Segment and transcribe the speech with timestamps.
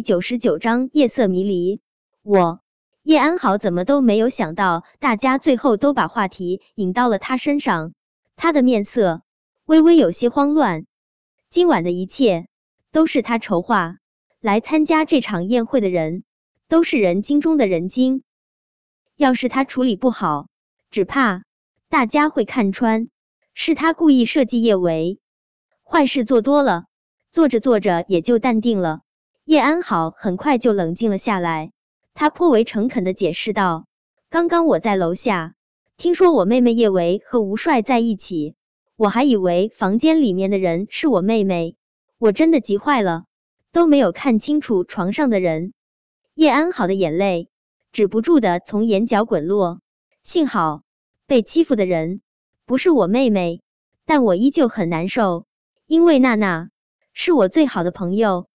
[0.00, 1.82] 第九十九章夜色迷离。
[2.22, 2.60] 我
[3.02, 7.92] 叶安好怎么都没有想到，大家最后都把话题引到了他身上。
[8.34, 9.20] 他的面色
[9.66, 10.86] 微微有些慌乱。
[11.50, 12.46] 今晚的一切
[12.92, 13.96] 都是他筹划。
[14.40, 16.24] 来参加这场宴会的人
[16.66, 18.22] 都是人精中的人精。
[19.16, 20.48] 要是他处理不好，
[20.90, 21.42] 只怕
[21.90, 23.10] 大家会看穿
[23.52, 25.20] 是他故意设计叶维。
[25.84, 26.86] 坏事做多了，
[27.32, 29.02] 做着做着也就淡定了。
[29.50, 31.72] 叶安好很快就冷静了下来，
[32.14, 33.86] 他颇为诚恳的解释道
[34.30, 35.56] ：“刚刚我在楼下
[35.96, 38.54] 听说我妹妹叶维和吴帅在一起，
[38.96, 41.74] 我还以为房间里面的人是我妹妹，
[42.16, 43.24] 我真的急坏了，
[43.72, 45.72] 都没有看清楚床上的人。”
[46.36, 47.48] 叶安好的眼泪
[47.90, 49.80] 止不住的从眼角滚落，
[50.22, 50.82] 幸好
[51.26, 52.20] 被欺负的人
[52.66, 53.62] 不是我妹妹，
[54.06, 55.44] 但我依旧很难受，
[55.88, 56.70] 因为娜娜
[57.12, 58.46] 是我最好的朋友。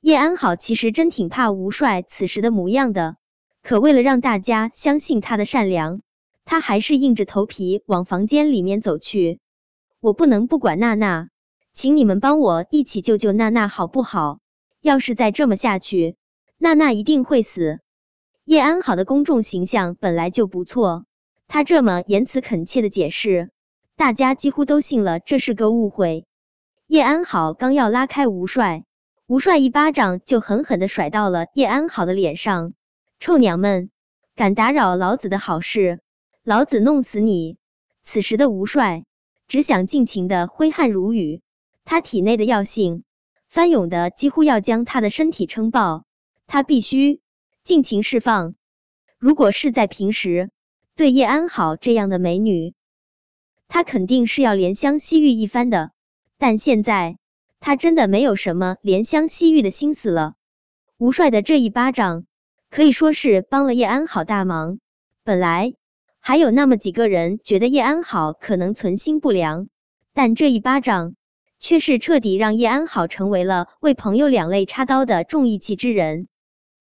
[0.00, 3.16] 叶安好其实真挺怕吴帅此时的模样的，
[3.62, 6.00] 可为了让大家相信他的善良，
[6.46, 9.40] 他还是硬着头皮往房间里面走去。
[10.00, 11.28] 我不能不管娜娜，
[11.74, 14.38] 请你们帮我一起救救娜娜好不好？
[14.80, 16.16] 要是再这么下去，
[16.56, 17.80] 娜娜一定会死。
[18.46, 21.04] 叶安好的公众形象本来就不错，
[21.46, 23.50] 他这么言辞恳切的解释，
[23.96, 26.24] 大家几乎都信了这是个误会。
[26.86, 28.84] 叶安好刚要拉开吴帅。
[29.30, 32.72] 吴帅一巴掌就狠狠的甩到了叶安好的脸上，
[33.20, 33.88] 臭娘们，
[34.34, 36.00] 敢打扰老子的好事，
[36.42, 37.56] 老子弄死你！
[38.02, 39.04] 此时的吴帅
[39.46, 41.42] 只想尽情的挥汗如雨，
[41.84, 43.04] 他体内的药性
[43.48, 46.06] 翻涌的几乎要将他的身体撑爆，
[46.48, 47.20] 他必须
[47.62, 48.56] 尽情释放。
[49.16, 50.50] 如果是在平时，
[50.96, 52.74] 对叶安好这样的美女，
[53.68, 55.92] 他肯定是要怜香惜玉一番的，
[56.36, 57.16] 但现在。
[57.60, 60.34] 他真的没有什么怜香惜玉的心思了。
[60.98, 62.24] 吴帅的这一巴掌
[62.70, 64.78] 可以说是帮了叶安好大忙。
[65.24, 65.74] 本来
[66.18, 69.68] 还有那么几个人觉得叶安好可能存心不良，
[70.14, 71.14] 但这一巴掌
[71.58, 76.28] 却是彻底让叶安好成为了为朋友两肋插刀的重义气之人。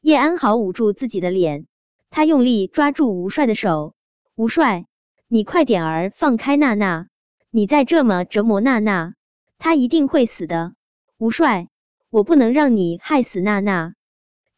[0.00, 1.66] 叶安好捂住自己的脸，
[2.10, 3.94] 他用力抓住吴帅的手
[4.34, 4.86] ：“吴帅，
[5.28, 7.08] 你快点儿放开娜娜，
[7.50, 9.14] 你再这么折磨娜娜。”
[9.62, 10.72] 他一定会死的，
[11.18, 11.68] 吴帅，
[12.08, 13.92] 我不能让你害死娜娜。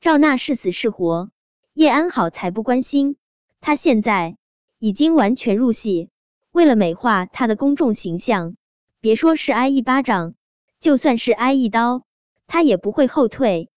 [0.00, 1.32] 赵娜是死是活，
[1.74, 3.16] 叶安好才不关心。
[3.60, 4.36] 他现在
[4.78, 6.10] 已经完全入戏，
[6.52, 8.54] 为了美化他的公众形象，
[9.00, 10.34] 别说是挨一巴掌，
[10.80, 12.04] 就算是挨一刀，
[12.46, 13.70] 他也不会后退。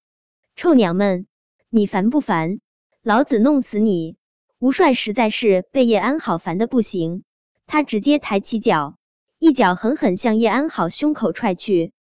[0.56, 1.26] 臭娘们，
[1.72, 2.60] 你烦不烦？
[3.02, 4.16] 老子弄死你！
[4.60, 7.24] 吴帅实在是被叶安好烦的不行，
[7.66, 8.96] 他直接抬起脚。
[9.38, 11.92] 一脚狠狠向叶安好胸口踹去，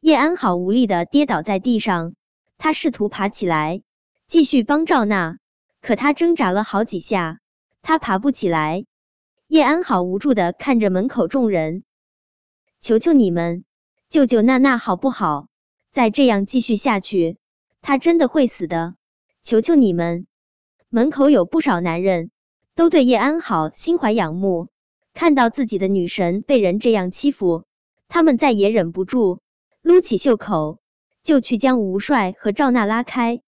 [0.00, 2.14] 叶安好无力的跌倒在地上。
[2.58, 3.82] 他试图爬起来，
[4.26, 5.38] 继续帮赵娜，
[5.80, 7.38] 可他挣扎了好几下，
[7.82, 8.84] 他爬不起来。
[9.46, 11.84] 叶安好无助的看着门口众人，
[12.80, 13.64] 求求你们，
[14.10, 15.46] 救救娜娜好不好？
[15.92, 17.38] 再这样继续下去，
[17.80, 18.94] 她真的会死的！
[19.44, 20.26] 求求你们！
[20.88, 22.30] 门口有不少男人，
[22.74, 24.68] 都对叶安好心怀仰慕。
[25.14, 27.64] 看到自己的女神被人这样欺负，
[28.08, 29.40] 他们再也忍不住，
[29.82, 30.80] 撸起袖口
[31.22, 33.40] 就去将吴帅和赵娜拉开。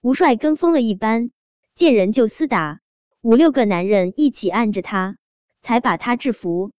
[0.00, 1.30] 吴帅跟疯了一般，
[1.74, 2.80] 见人就厮打，
[3.22, 5.16] 五六个男人一起按着他，
[5.62, 6.72] 才把他制服。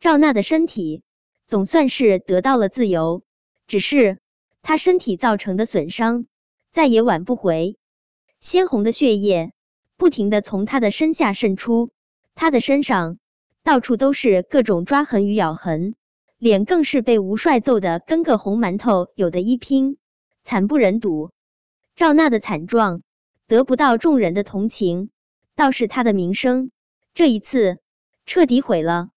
[0.00, 1.02] 赵娜的身体
[1.46, 3.22] 总算是得到了自由，
[3.66, 4.18] 只是
[4.62, 6.26] 她身体造成的损伤
[6.72, 7.76] 再也挽不回，
[8.40, 9.52] 鲜红的血液
[9.96, 11.90] 不停的从她的身下渗出，
[12.34, 13.18] 她的身上。
[13.64, 15.94] 到处都是各种抓痕与咬痕，
[16.36, 19.96] 脸更是被吴帅揍得跟个红馒头有的一拼，
[20.44, 21.30] 惨不忍睹。
[21.96, 23.00] 赵娜的惨状
[23.48, 25.08] 得不到众人的同情，
[25.56, 26.70] 倒是她的名声
[27.14, 27.78] 这一次
[28.26, 29.08] 彻底毁了。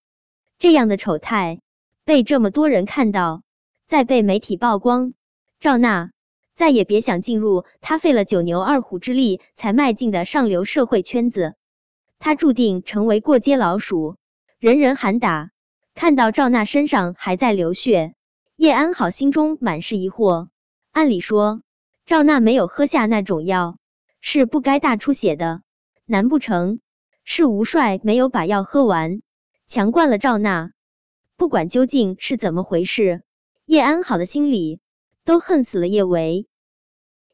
[0.59, 1.59] 这样的丑态
[2.05, 3.43] 被这么多人看到，
[3.85, 5.13] 再被媒体曝光，
[5.59, 6.11] 赵娜
[6.55, 11.55] 再也别想进入她费了九牛二虎之力才迈进的上流社会圈子，
[12.17, 14.15] 她注定成为过街老鼠。
[14.59, 15.51] 人人喊打，
[15.93, 18.15] 看到赵娜身上还在流血，
[18.55, 20.47] 叶安好心中满是疑惑。
[20.91, 21.61] 按理说，
[22.07, 23.77] 赵娜没有喝下那种药，
[24.19, 25.61] 是不该大出血的。
[26.07, 26.79] 难不成
[27.23, 29.21] 是吴帅没有把药喝完，
[29.67, 30.71] 强灌了赵娜？
[31.35, 33.21] 不管究竟是怎么回事，
[33.67, 34.79] 叶安好的心里
[35.23, 36.47] 都恨死了叶维。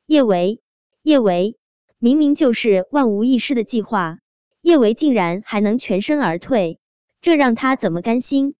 [0.05, 0.61] 叶维，
[1.03, 1.57] 叶维，
[1.99, 4.17] 明明就是万无一失的计划，
[4.61, 6.81] 叶维竟然还能全身而退。
[7.23, 8.53] 这让他怎么甘心？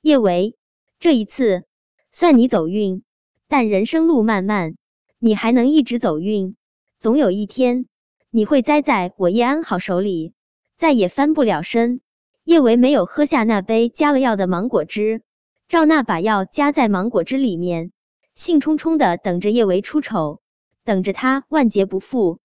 [0.00, 0.54] 叶维，
[1.00, 1.64] 这一次
[2.12, 3.02] 算你走运，
[3.48, 4.76] 但人生路漫漫，
[5.18, 6.54] 你还能一直走运，
[7.00, 7.86] 总有一天
[8.30, 10.34] 你会栽在我叶安好手里，
[10.78, 12.00] 再也翻不了身。
[12.44, 15.22] 叶维没有喝下那杯加了药的芒果汁，
[15.68, 17.90] 赵娜把药加在芒果汁里面，
[18.36, 20.40] 兴冲冲的等着叶维出丑，
[20.84, 22.38] 等着他万劫不复。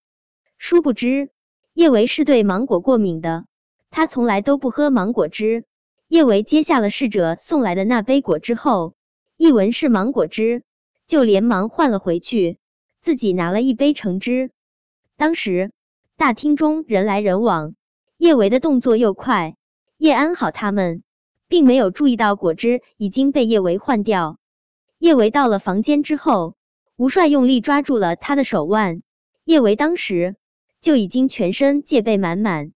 [0.58, 1.30] 殊不知，
[1.76, 3.46] 叶维是对芒果过敏的，
[3.92, 5.66] 他从来都不喝芒果汁。
[6.08, 8.96] 叶维接下了侍者送来的那杯果汁后，
[9.38, 10.64] 一闻是芒果汁，
[11.08, 12.58] 就连忙换了回去。
[13.02, 14.52] 自己拿了一杯橙汁，
[15.18, 15.72] 当时
[16.18, 17.76] 大厅中人来人往，
[18.18, 19.56] 叶维的动作又快，
[19.98, 21.02] 叶安好他们
[21.48, 24.38] 并没有注意到果汁已经被叶维换掉。
[25.00, 26.56] 叶维到了房间之后，
[26.96, 29.02] 吴帅用力抓住了他的手腕，
[29.44, 30.36] 叶维当时
[30.82, 32.72] 就已经全身戒备满满，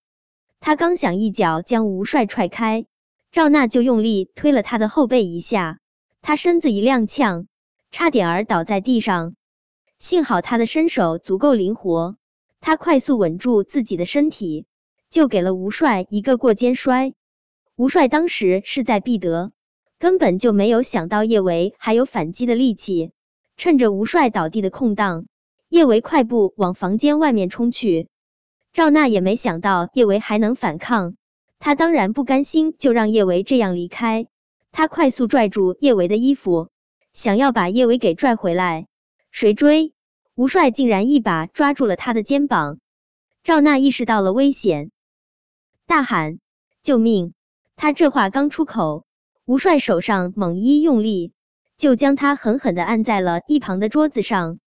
[0.65, 2.87] 他刚想一脚将吴帅踹开，
[3.31, 5.77] 赵娜就用力推了他的后背一下，
[6.23, 7.45] 他身子一踉跄，
[7.91, 9.35] 差点儿倒在地上。
[9.99, 12.17] 幸好他的身手足够灵活，
[12.61, 14.65] 他快速稳住自己的身体，
[15.11, 17.13] 就给了吴帅一个过肩摔。
[17.75, 19.51] 吴帅当时势在必得，
[19.99, 23.11] 根本就没有想到叶维还有反击的力气。
[23.55, 25.27] 趁着吴帅倒地的空档，
[25.69, 28.09] 叶维快步往房间外面冲去。
[28.75, 31.15] 赵娜也没想到叶维还能反抗，
[31.59, 34.27] 她当然不甘心就让叶维这样离开。
[34.73, 36.67] 她快速拽住叶维的衣服，
[37.13, 38.87] 想要把叶维给拽回来。
[39.31, 39.93] 谁追？
[40.35, 42.79] 吴帅竟然一把抓住了他的肩膀，
[43.45, 44.91] 赵娜意识到了危险，
[45.87, 46.39] 大喊
[46.83, 47.33] 救命！
[47.77, 49.05] 他这话刚出口，
[49.45, 51.31] 吴帅手上猛一用力，
[51.77, 54.59] 就将他狠狠的按在了一旁的桌子上，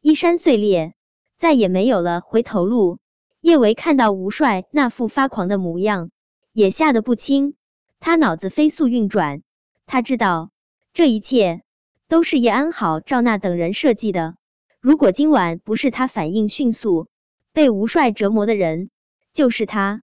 [0.00, 0.94] 衣衫碎裂，
[1.38, 2.98] 再也没有了回头路。
[3.44, 6.10] 叶维看到吴帅那副发狂的模样，
[6.54, 7.52] 也吓得不轻，
[8.00, 9.42] 他脑子飞速运转，
[9.84, 10.50] 他知道
[10.94, 11.60] 这一切
[12.08, 14.36] 都是叶安好、赵娜等人设计的。
[14.80, 17.08] 如果今晚不是他反应迅速，
[17.52, 18.88] 被吴帅折磨的人
[19.34, 20.00] 就是他。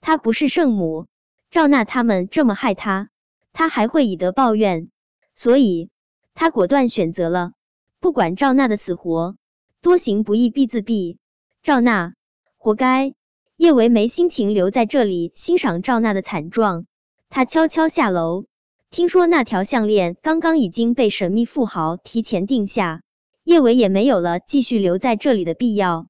[0.00, 1.06] 他不是圣母，
[1.50, 3.10] 赵娜他们这么害他，
[3.52, 4.88] 他还会以德报怨。
[5.36, 5.90] 所以，
[6.32, 7.52] 他果断选择了
[8.00, 9.36] 不管赵娜的死活，
[9.82, 11.18] 多行不义必自毙。
[11.62, 12.14] 赵娜
[12.62, 13.14] 活该。
[13.56, 16.84] 叶维没心情留在这里欣赏赵娜的惨状，
[17.30, 18.44] 他悄悄下楼。
[18.90, 23.00] 听说那条项链刚刚已经被神秘富豪提前定下。
[23.44, 26.08] 叶维也没有了继续留在这里的必要。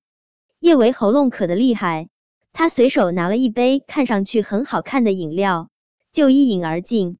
[0.59, 2.09] 叶维喉咙渴的厉害，
[2.53, 5.71] 他随手拿了一杯看上去很好看的饮料，
[6.13, 7.19] 就一饮而尽。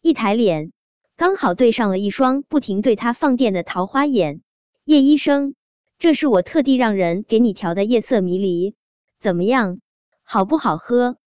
[0.00, 0.70] 一抬脸，
[1.16, 4.42] 刚好对上了一双不停对他放电的桃花眼。
[4.84, 5.56] 叶医生，
[6.00, 8.74] 这是我特地让人给你调的夜色迷离，
[9.20, 9.80] 怎么样，
[10.24, 11.18] 好不好喝？